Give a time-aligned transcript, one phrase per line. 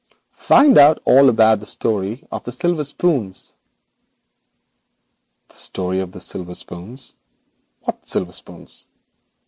[0.47, 3.53] Find out all about the story of the silver spoons.'
[5.47, 7.13] 'The story of the silver spoons!
[7.81, 8.87] What silver spoons?'